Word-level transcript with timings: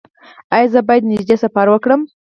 ایا 0.55 0.67
زه 0.73 0.79
باید 0.87 1.03
نږدې 1.11 1.35
سفر 1.43 1.65
وکړم؟ 1.69 2.01